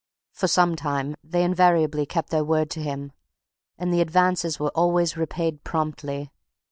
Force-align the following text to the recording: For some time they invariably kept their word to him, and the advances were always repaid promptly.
For 0.31 0.47
some 0.47 0.75
time 0.75 1.15
they 1.23 1.43
invariably 1.43 2.07
kept 2.07 2.31
their 2.31 2.43
word 2.43 2.71
to 2.71 2.81
him, 2.81 3.11
and 3.77 3.93
the 3.93 4.01
advances 4.01 4.59
were 4.59 4.71
always 4.71 5.15
repaid 5.15 5.63
promptly. 5.63 6.31